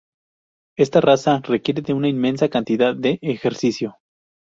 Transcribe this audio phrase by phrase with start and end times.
[0.79, 3.97] Esta raza requiere una inmensa cantidad de ejercicio.